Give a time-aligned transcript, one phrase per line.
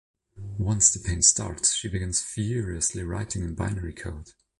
[0.57, 4.31] Once the pain starts she begins furiously writing in binary code.